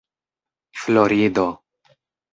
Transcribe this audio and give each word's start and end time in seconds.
florido 0.81 1.47